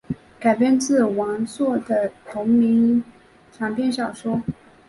[0.39, 3.03] 改编自王朔的同名
[3.51, 4.41] 长篇小说。